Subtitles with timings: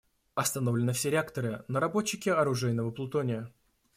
[0.33, 3.53] Остановлены все реакторы − наработчики оружейного плутония.